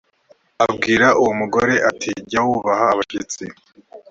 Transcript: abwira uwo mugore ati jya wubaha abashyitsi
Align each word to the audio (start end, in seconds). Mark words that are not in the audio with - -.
abwira 0.65 1.07
uwo 1.21 1.31
mugore 1.39 1.73
ati 1.89 2.09
jya 2.29 2.41
wubaha 2.47 2.85
abashyitsi 2.93 3.45